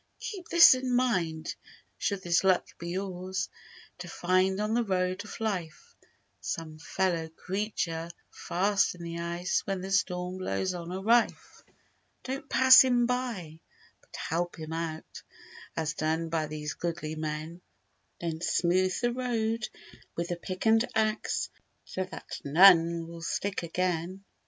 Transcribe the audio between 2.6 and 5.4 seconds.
be yours To find on the Road of